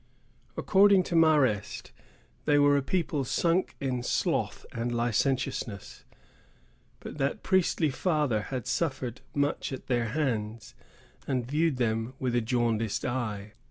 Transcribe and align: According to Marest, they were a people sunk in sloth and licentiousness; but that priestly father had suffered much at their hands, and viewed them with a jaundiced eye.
According 0.57 1.03
to 1.03 1.15
Marest, 1.15 1.91
they 2.45 2.57
were 2.57 2.75
a 2.75 2.81
people 2.81 3.23
sunk 3.23 3.75
in 3.79 4.01
sloth 4.01 4.65
and 4.71 4.91
licentiousness; 4.91 6.05
but 6.99 7.19
that 7.19 7.43
priestly 7.43 7.91
father 7.91 8.41
had 8.49 8.65
suffered 8.65 9.21
much 9.35 9.71
at 9.71 9.85
their 9.85 10.05
hands, 10.07 10.73
and 11.27 11.45
viewed 11.45 11.77
them 11.77 12.15
with 12.17 12.33
a 12.33 12.41
jaundiced 12.41 13.05
eye. 13.05 13.53